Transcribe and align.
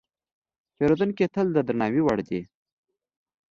پیرودونکی 0.75 1.25
تل 1.33 1.47
د 1.53 1.57
درناوي 1.67 2.01
وړ 2.03 2.19
دی. 2.29 2.41